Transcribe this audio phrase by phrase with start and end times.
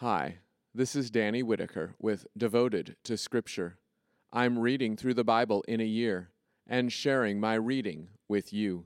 [0.00, 0.40] Hi,
[0.74, 3.78] this is Danny Whitaker with Devoted to Scripture.
[4.30, 6.28] I'm reading through the Bible in a year
[6.66, 8.84] and sharing my reading with you.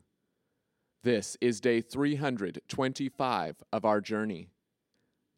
[1.02, 4.50] This is day 325 of our journey.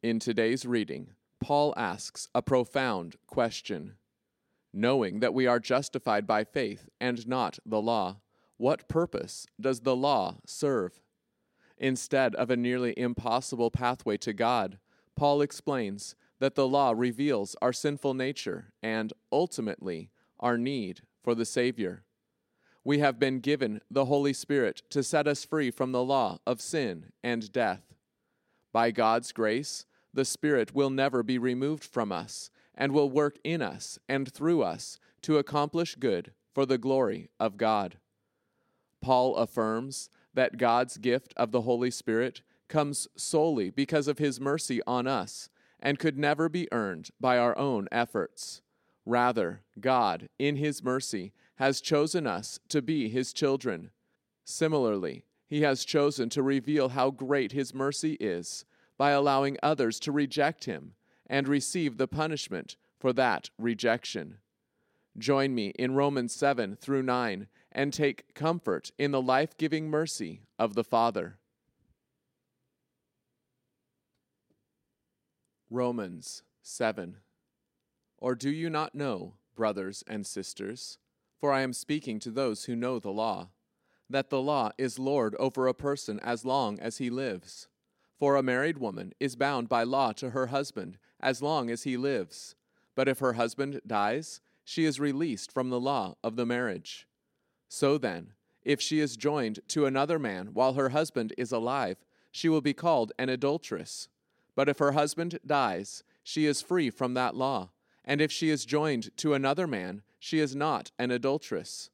[0.03, 1.09] In today's reading,
[1.41, 3.95] Paul asks a profound question.
[4.71, 8.17] Knowing that we are justified by faith and not the law,
[8.57, 11.01] what purpose does the law serve?
[11.79, 14.77] Instead of a nearly impossible pathway to God,
[15.15, 20.09] Paul explains that the law reveals our sinful nature and, ultimately,
[20.39, 22.03] our need for the Savior.
[22.83, 26.59] We have been given the Holy Spirit to set us free from the law of
[26.59, 27.93] sin and death.
[28.73, 33.61] By God's grace, the Spirit will never be removed from us and will work in
[33.61, 37.97] us and through us to accomplish good for the glory of God.
[39.01, 44.81] Paul affirms that God's gift of the Holy Spirit comes solely because of his mercy
[44.87, 45.49] on us
[45.79, 48.61] and could never be earned by our own efforts.
[49.05, 53.91] Rather, God, in his mercy, has chosen us to be his children.
[54.45, 58.65] Similarly, he has chosen to reveal how great his mercy is
[58.97, 60.93] by allowing others to reject him
[61.27, 64.37] and receive the punishment for that rejection.
[65.17, 70.41] Join me in Romans 7 through 9 and take comfort in the life giving mercy
[70.57, 71.37] of the Father.
[75.73, 77.17] Romans 7.
[78.19, 80.99] Or do you not know, brothers and sisters,
[81.39, 83.49] for I am speaking to those who know the law,
[84.07, 87.67] that the law is Lord over a person as long as he lives?
[88.19, 91.97] For a married woman is bound by law to her husband as long as he
[91.97, 92.53] lives.
[92.93, 97.07] But if her husband dies, she is released from the law of the marriage.
[97.67, 101.97] So then, if she is joined to another man while her husband is alive,
[102.31, 104.07] she will be called an adulteress.
[104.55, 107.71] But if her husband dies, she is free from that law.
[108.05, 111.89] And if she is joined to another man, she is not an adulteress.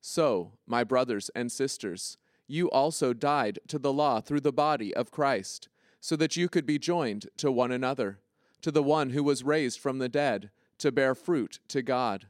[0.00, 5.10] So, my brothers and sisters, you also died to the law through the body of
[5.10, 5.68] Christ,
[6.00, 8.18] so that you could be joined to one another,
[8.62, 12.26] to the one who was raised from the dead, to bear fruit to God.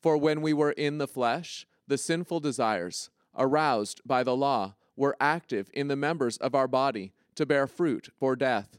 [0.00, 5.16] For when we were in the flesh, the sinful desires, aroused by the law, were
[5.20, 8.78] active in the members of our body to bear fruit for death.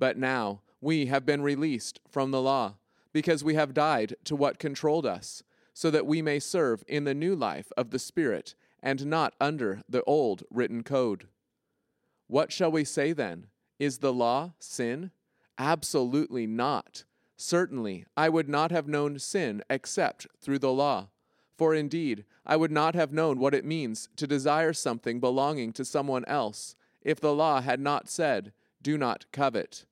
[0.00, 2.74] But now we have been released from the law,
[3.12, 5.42] because we have died to what controlled us,
[5.74, 9.82] so that we may serve in the new life of the Spirit and not under
[9.88, 11.28] the old written code.
[12.26, 13.46] What shall we say then?
[13.78, 15.10] Is the law sin?
[15.58, 17.04] Absolutely not.
[17.36, 21.08] Certainly, I would not have known sin except through the law.
[21.58, 25.84] For indeed, I would not have known what it means to desire something belonging to
[25.84, 29.84] someone else if the law had not said, Do not covet.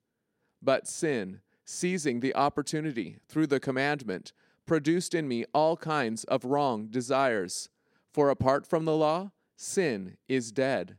[0.62, 4.32] But sin, seizing the opportunity through the commandment,
[4.66, 7.68] produced in me all kinds of wrong desires.
[8.12, 10.96] For apart from the law, sin is dead.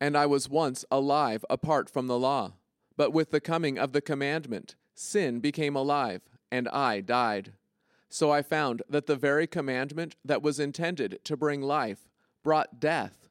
[0.00, 2.54] And I was once alive apart from the law.
[2.96, 7.52] But with the coming of the commandment, sin became alive, and I died.
[8.08, 12.08] So I found that the very commandment that was intended to bring life
[12.42, 13.28] brought death.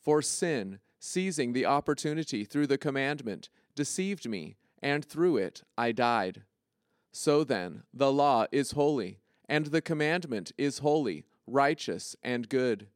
[0.00, 6.42] For sin, seizing the opportunity through the commandment, deceived me and through it I died.
[7.12, 12.88] So then, the law is holy, and the commandment is holy, righteous, and good.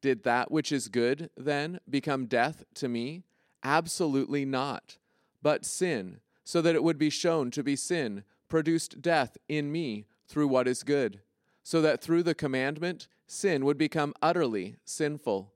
[0.00, 3.24] Did that which is good, then, become death to me?
[3.62, 4.98] Absolutely not.
[5.42, 10.06] But sin, so that it would be shown to be sin, produced death in me
[10.26, 11.20] through what is good,
[11.62, 15.52] so that through the commandment sin would become utterly sinful.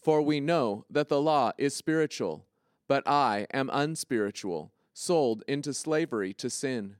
[0.00, 2.46] For we know that the law is spiritual
[2.88, 6.96] but I am unspiritual, sold into slavery to sin.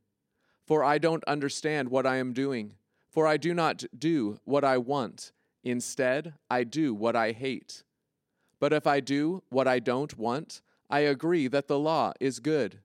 [0.66, 2.74] For I don't understand what I am doing,
[3.08, 5.32] for I do not do what I want.
[5.62, 7.82] Instead, I do what I hate.
[8.58, 12.80] But if I do what I don't want, I agree that the law is good.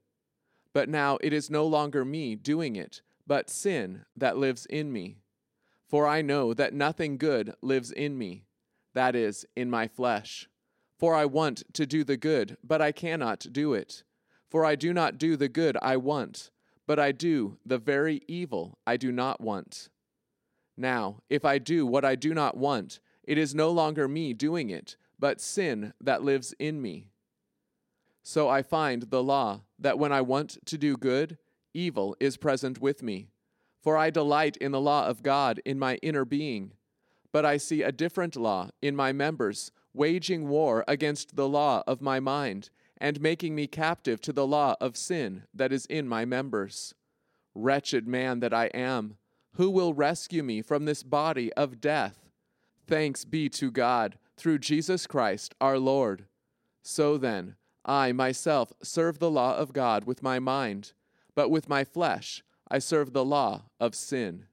[0.74, 5.18] But now it is no longer me doing it, but sin that lives in me.
[5.88, 8.46] For I know that nothing good lives in me,
[8.94, 10.48] that is, in my flesh.
[11.02, 14.04] For I want to do the good, but I cannot do it.
[14.52, 16.52] For I do not do the good I want,
[16.86, 19.90] but I do the very evil I do not want.
[20.78, 24.70] Now, if I do what I do not want, it is no longer me doing
[24.70, 27.08] it, but sin that lives in me.
[28.22, 31.40] So I find the law that when I want to do good,
[31.74, 33.30] evil is present with me.
[33.82, 36.74] For I delight in the law of God in my inner being,
[37.32, 42.02] but I see a different law in my members waging war against the law of
[42.02, 46.24] my mind and making me captive to the law of sin that is in my
[46.24, 46.94] members.
[47.56, 49.18] Wretched man that I am,
[49.54, 52.30] who will rescue me from this body of death?
[52.88, 56.26] Thanks be to God through Jesus Christ our Lord.
[56.84, 60.94] So then, I myself serve the law of God with my mind,
[61.36, 64.46] but with my flesh I serve the law of sin.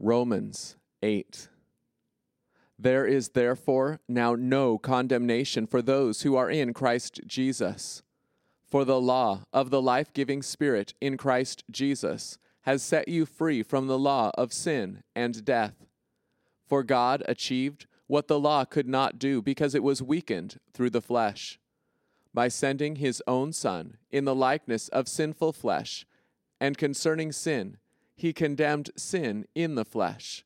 [0.00, 1.48] Romans 8.
[2.78, 8.02] There is therefore now no condemnation for those who are in Christ Jesus.
[8.64, 13.62] For the law of the life giving Spirit in Christ Jesus has set you free
[13.62, 15.86] from the law of sin and death.
[16.66, 21.00] For God achieved what the law could not do because it was weakened through the
[21.00, 21.58] flesh.
[22.34, 26.06] By sending his own Son in the likeness of sinful flesh,
[26.60, 27.78] and concerning sin,
[28.14, 30.44] he condemned sin in the flesh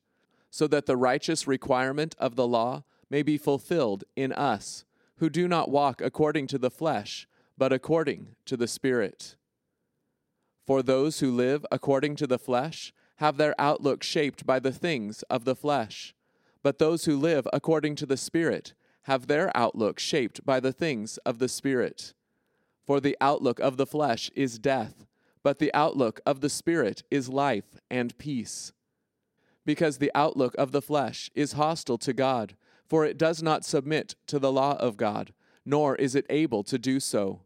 [0.53, 4.85] so that the righteous requirement of the law may be fulfilled in us,
[5.17, 7.27] who do not walk according to the flesh,
[7.57, 9.35] but according to the Spirit.
[10.67, 15.23] For those who live according to the flesh have their outlook shaped by the things
[15.25, 16.15] of the flesh,
[16.63, 21.17] but those who live according to the Spirit have their outlook shaped by the things
[21.25, 22.13] of the Spirit.
[22.87, 25.07] For the outlook of the flesh is death,
[25.43, 28.73] but the outlook of the Spirit is life and peace
[29.65, 32.57] because the outlook of the flesh is hostile to God,
[32.89, 35.33] for it does not submit to the law of God,
[35.65, 37.43] nor is it able to do so.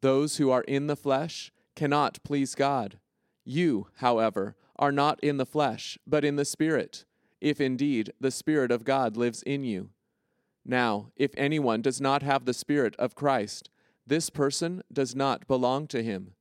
[0.00, 2.98] Those who are in the flesh cannot please God.
[3.44, 7.04] You, however, are not in the flesh, but in the Spirit,
[7.40, 9.90] if indeed the Spirit of God lives in you.
[10.64, 13.70] Now, if anyone does not have the Spirit of Christ,
[14.06, 16.34] this person does not belong to him.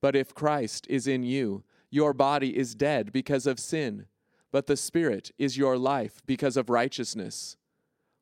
[0.00, 4.06] But if Christ is in you, your body is dead because of sin,
[4.50, 7.58] but the Spirit is your life because of righteousness.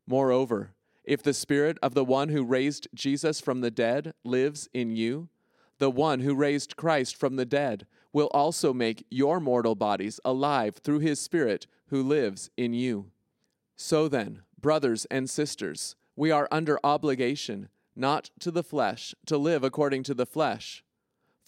[0.08, 0.72] Moreover,
[1.04, 5.28] if the Spirit of the one who raised Jesus from the dead lives in you,
[5.78, 10.80] the one who raised Christ from the dead will also make your mortal bodies alive
[10.82, 13.12] through his Spirit who lives in you.
[13.76, 19.62] So then, brothers and sisters, we are under obligation, not to the flesh, to live
[19.62, 20.82] according to the flesh.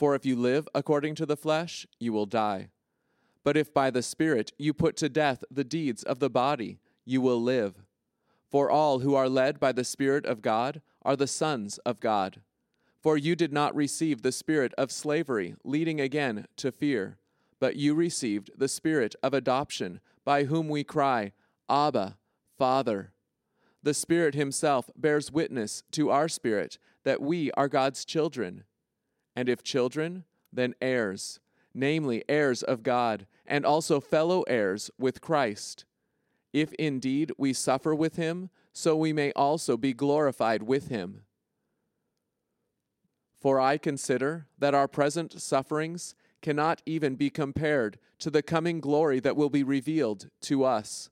[0.03, 2.71] For if you live according to the flesh, you will die.
[3.45, 7.21] But if by the Spirit you put to death the deeds of the body, you
[7.21, 7.85] will live.
[8.51, 12.41] For all who are led by the Spirit of God are the sons of God.
[13.01, 17.19] For you did not receive the spirit of slavery, leading again to fear,
[17.61, 21.31] but you received the spirit of adoption, by whom we cry,
[21.71, 22.17] Abba,
[22.59, 23.13] Father.
[23.85, 28.65] The Spirit Himself bears witness to our spirit that we are God's children
[29.35, 31.41] and if children, then heirs,
[31.75, 35.85] namely heirs of God, and also fellow heirs with Christ.
[36.53, 41.23] If indeed we suffer with him, so we may also be glorified with him.
[43.41, 49.21] For I consider that our present sufferings cannot even be compared to the coming glory
[49.21, 51.11] that will be revealed to us.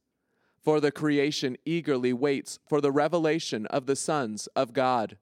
[0.63, 5.17] For the creation eagerly waits for the revelation of the sons of God.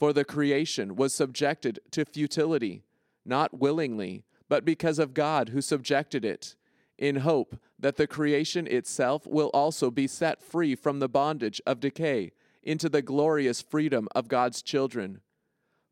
[0.00, 2.84] For the creation was subjected to futility,
[3.26, 6.56] not willingly, but because of God who subjected it,
[6.96, 11.80] in hope that the creation itself will also be set free from the bondage of
[11.80, 12.32] decay
[12.62, 15.20] into the glorious freedom of God's children.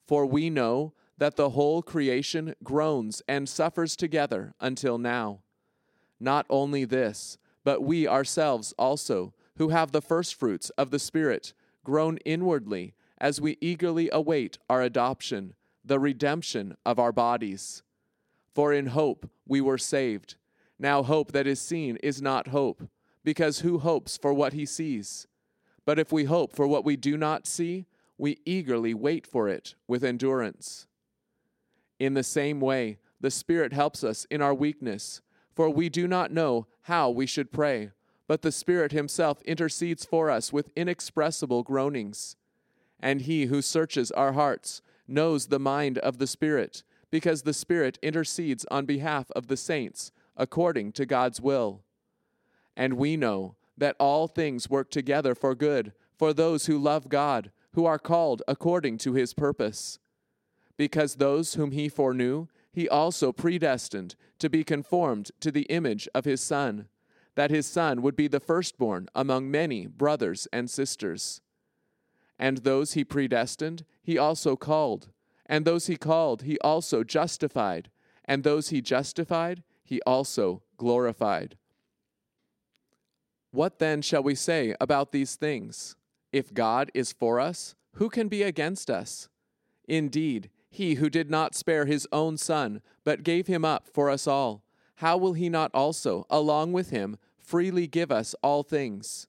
[0.06, 5.40] For we know that the whole creation groans and suffers together until now.
[6.18, 11.52] Not only this, but we ourselves also, who have the firstfruits of the Spirit,
[11.84, 17.82] groan inwardly as we eagerly await our adoption, the redemption of our bodies.
[18.54, 20.36] For in hope we were saved.
[20.78, 22.88] Now, hope that is seen is not hope,
[23.24, 25.26] because who hopes for what he sees?
[25.84, 29.74] But if we hope for what we do not see, we eagerly wait for it
[29.86, 30.86] with endurance.
[31.98, 35.20] In the same way, the Spirit helps us in our weakness,
[35.54, 37.90] for we do not know how we should pray,
[38.28, 42.36] but the Spirit Himself intercedes for us with inexpressible groanings.
[43.00, 47.98] And he who searches our hearts knows the mind of the Spirit, because the Spirit
[48.02, 51.82] intercedes on behalf of the saints according to God's will.
[52.76, 57.50] And we know that all things work together for good for those who love God,
[57.72, 59.98] who are called according to his purpose.
[60.76, 66.24] Because those whom he foreknew, he also predestined to be conformed to the image of
[66.24, 66.88] his Son,
[67.34, 71.40] that his Son would be the firstborn among many brothers and sisters.
[72.38, 75.08] And those he predestined, he also called.
[75.46, 77.90] And those he called, he also justified.
[78.24, 81.56] And those he justified, he also glorified.
[83.50, 85.96] What then shall we say about these things?
[86.32, 89.28] If God is for us, who can be against us?
[89.86, 94.26] Indeed, he who did not spare his own son, but gave him up for us
[94.26, 94.62] all,
[94.96, 99.27] how will he not also, along with him, freely give us all things?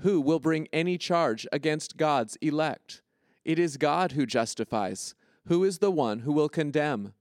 [0.00, 3.02] Who will bring any charge against God's elect?
[3.44, 5.14] It is God who justifies.
[5.46, 7.14] Who is the one who will condemn?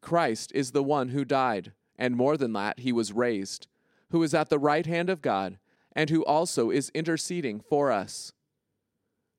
[0.00, 3.68] Christ is the one who died, and more than that, he was raised
[4.12, 5.58] who is at the right hand of God,
[5.96, 8.32] and who also is interceding for us.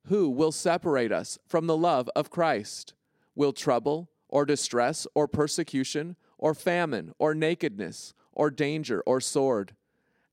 [0.08, 2.96] Who will separate us from the love of Christ?
[3.36, 9.76] Will trouble, or distress, or persecution, or famine, or nakedness, or danger, or sword?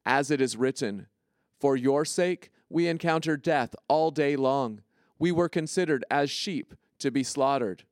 [0.07, 1.07] As it is written,
[1.61, 4.81] For your sake we encounter death all day long.
[5.19, 7.85] We were considered as sheep to be slaughtered.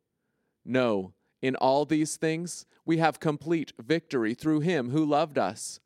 [0.64, 5.80] No, in all these things we have complete victory through him who loved us.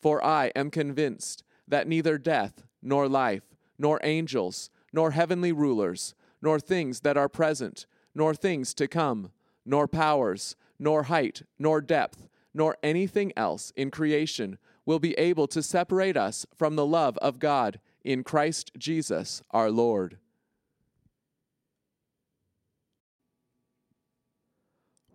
[0.00, 6.60] For I am convinced that neither death, nor life, nor angels, nor heavenly rulers, nor
[6.60, 9.32] things that are present, nor things to come,
[9.64, 15.62] nor powers, nor height, nor depth, nor anything else in creation will be able to
[15.62, 20.18] separate us from the love of God in Christ Jesus our Lord.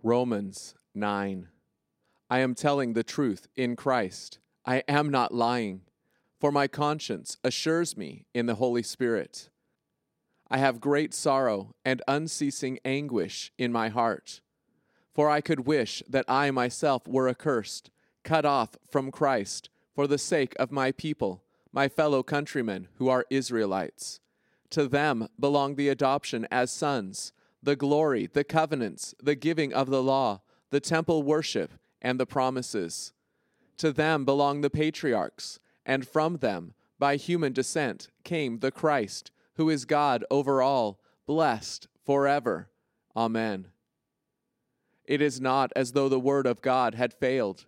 [0.04, 1.48] Romans 9.
[2.30, 4.40] I am telling the truth in Christ.
[4.66, 5.82] I am not lying,
[6.40, 9.50] for my conscience assures me in the Holy Spirit.
[10.50, 14.42] I have great sorrow and unceasing anguish in my heart,
[15.14, 17.90] for I could wish that I myself were accursed,
[18.24, 23.26] cut off from Christ, for the sake of my people, my fellow countrymen who are
[23.30, 24.20] Israelites.
[24.72, 30.02] To them belong the adoption as sons, the glory, the covenants, the giving of the
[30.02, 33.14] law, the temple worship, and the promises.
[33.78, 39.70] To them belong the patriarchs, and from them, by human descent, came the Christ, who
[39.70, 42.70] is God over all, blessed forever.
[43.16, 43.68] Amen.
[45.06, 47.66] It is not as though the word of God had failed,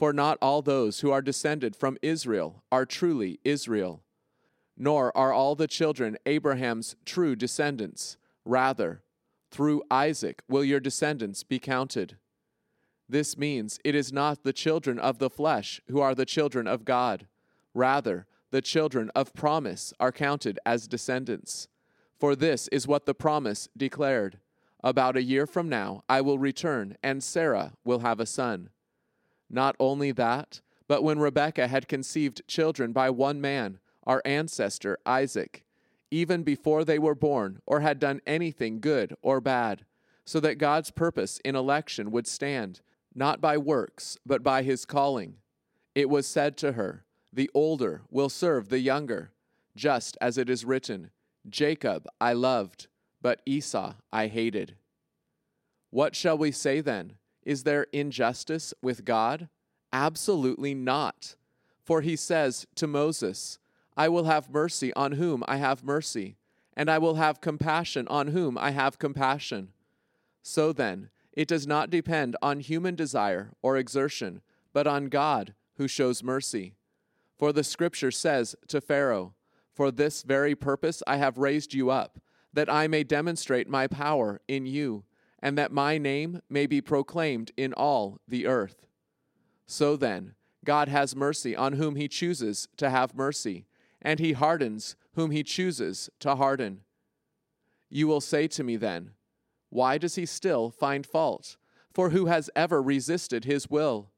[0.00, 4.02] for not all those who are descended from Israel are truly Israel,
[4.74, 8.16] nor are all the children Abraham's true descendants.
[8.46, 9.02] Rather,
[9.50, 12.16] through Isaac will your descendants be counted.
[13.10, 16.86] This means it is not the children of the flesh who are the children of
[16.86, 17.26] God.
[17.74, 21.68] Rather, the children of promise are counted as descendants.
[22.18, 24.38] For this is what the promise declared
[24.82, 28.70] About a year from now I will return, and Sarah will have a son.
[29.50, 35.64] Not only that, but when Rebekah had conceived children by one man, our ancestor Isaac,
[36.10, 39.84] even before they were born or had done anything good or bad,
[40.24, 42.80] so that God's purpose in election would stand
[43.14, 45.36] not by works, but by his calling.
[45.94, 49.32] It was said to her, The older will serve the younger,
[49.76, 51.10] just as it is written,
[51.48, 52.86] Jacob I loved,
[53.20, 54.76] but Esau I hated.
[55.90, 57.14] What shall we say then?
[57.50, 59.48] Is there injustice with God?
[59.92, 61.34] Absolutely not.
[61.82, 63.58] For he says to Moses,
[63.96, 66.36] I will have mercy on whom I have mercy,
[66.76, 69.70] and I will have compassion on whom I have compassion.
[70.44, 74.42] So then, it does not depend on human desire or exertion,
[74.72, 76.76] but on God who shows mercy.
[77.36, 79.34] For the scripture says to Pharaoh,
[79.74, 82.20] For this very purpose I have raised you up,
[82.52, 85.02] that I may demonstrate my power in you,
[85.42, 88.86] and that my name may be proclaimed in all the earth.
[89.66, 93.66] So then, God has mercy on whom he chooses to have mercy,
[94.02, 96.80] and he hardens whom he chooses to harden.
[97.88, 99.12] You will say to me then,
[99.70, 101.56] why does he still find fault?
[101.92, 104.10] For who has ever resisted his will?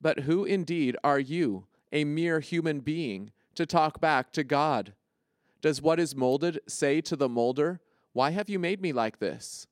[0.00, 4.94] But who indeed are you, a mere human being, to talk back to God?
[5.60, 7.80] Does what is molded say to the molder,
[8.12, 9.66] Why have you made me like this?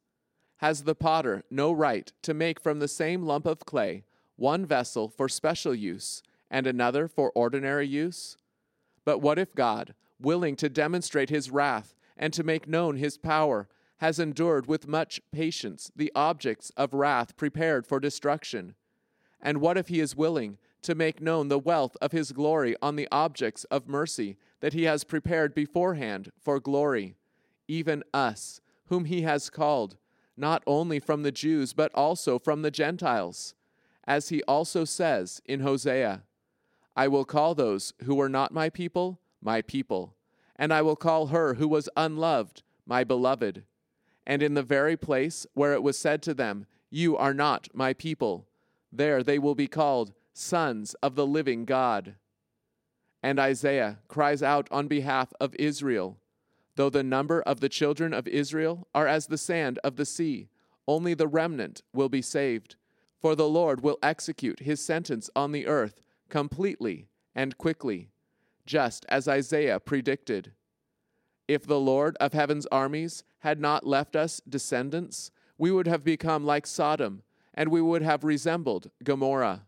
[0.58, 4.04] Has the potter no right to make from the same lump of clay
[4.36, 8.36] one vessel for special use and another for ordinary use?
[9.04, 13.68] But what if God, willing to demonstrate his wrath and to make known his power,
[13.98, 18.74] has endured with much patience the objects of wrath prepared for destruction.
[19.40, 22.96] And what if he is willing to make known the wealth of his glory on
[22.96, 27.16] the objects of mercy that he has prepared beforehand for glory,
[27.68, 29.96] even us, whom he has called,
[30.36, 33.54] not only from the Jews, but also from the Gentiles?
[34.04, 36.22] As he also says in Hosea,
[36.94, 40.14] I will call those who were not my people, my people,
[40.56, 43.64] and I will call her who was unloved, my beloved.
[44.26, 47.92] And in the very place where it was said to them, You are not my
[47.92, 48.46] people,
[48.90, 52.14] there they will be called sons of the living God.
[53.22, 56.18] And Isaiah cries out on behalf of Israel
[56.76, 60.48] Though the number of the children of Israel are as the sand of the sea,
[60.86, 62.76] only the remnant will be saved.
[63.18, 68.10] For the Lord will execute his sentence on the earth completely and quickly,
[68.66, 70.52] just as Isaiah predicted.
[71.48, 76.44] If the Lord of heaven's armies had not left us descendants, we would have become
[76.44, 77.22] like Sodom,
[77.54, 79.66] and we would have resembled Gomorrah.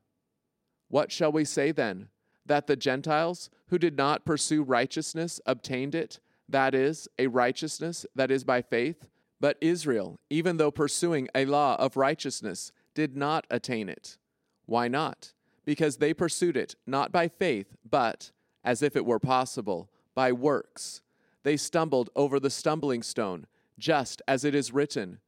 [0.89, 2.09] What shall we say then?
[2.45, 6.21] That the Gentiles who did not pursue righteousness obtained it?
[6.49, 9.09] That is, a righteousness that is by faith.
[9.41, 14.19] But Israel, even though pursuing a law of righteousness, did not attain it.
[14.67, 15.33] Why not?
[15.65, 18.33] Because they pursued it not by faith, but,
[18.65, 21.03] as if it were possible, by works.
[21.45, 23.47] They stumbled over the stumbling stone,
[23.79, 25.21] just as it is written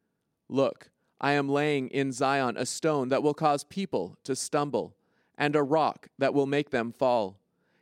[0.48, 4.96] Look, I am laying in Zion a stone that will cause people to stumble,
[5.38, 7.38] and a rock that will make them fall.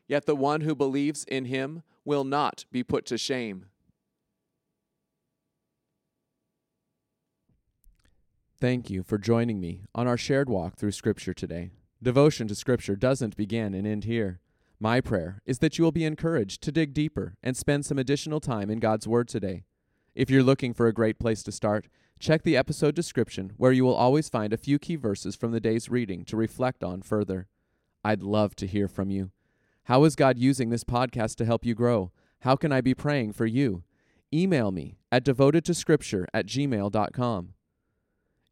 [0.07, 3.67] Yet the one who believes in him will not be put to shame.
[8.61, 11.71] Thank you for joining me on our shared walk through Scripture today.
[12.03, 14.41] Devotion to Scripture doesn't begin and end here.
[14.81, 18.41] My prayer is that you will be encouraged to dig deeper and spend some additional
[18.41, 19.65] time in God's Word today.
[20.15, 21.87] If you're looking for a great place to start,
[22.19, 25.61] check the episode description where you will always find a few key verses from the
[25.61, 27.47] day's reading to reflect on further.
[28.05, 29.31] I'd love to hear from you.
[29.89, 32.13] How is God using this podcast to help you grow?
[32.41, 33.85] How can I be praying for you?
[34.31, 37.55] Email me at devotedtoscripture at gmail.com.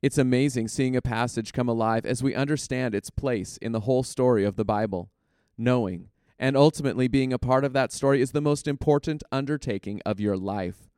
[0.01, 4.03] It's amazing seeing a passage come alive as we understand its place in the whole
[4.03, 5.11] story of the Bible.
[5.59, 10.19] Knowing and ultimately being a part of that story is the most important undertaking of
[10.19, 10.89] your life.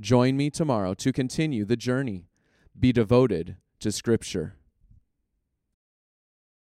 [0.00, 2.26] Join me tomorrow to continue the journey.
[2.76, 4.56] Be devoted to Scripture.